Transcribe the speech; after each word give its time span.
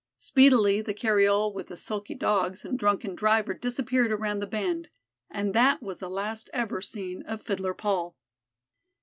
Speedily 0.17 0.81
the 0.81 0.95
cariole 0.95 1.53
with 1.53 1.67
the 1.67 1.77
sulky 1.77 2.15
Dogs 2.15 2.65
and 2.65 2.79
drunken 2.79 3.13
driver 3.13 3.53
disappeared 3.53 4.11
around 4.11 4.39
the 4.39 4.47
bend 4.47 4.89
and 5.29 5.53
that 5.53 5.83
was 5.83 5.99
the 5.99 6.09
last 6.09 6.49
ever 6.53 6.81
seen 6.81 7.21
of 7.27 7.43
Fiddler 7.43 7.75
Paul. 7.75 8.17